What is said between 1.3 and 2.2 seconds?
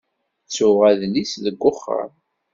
deg uxxam.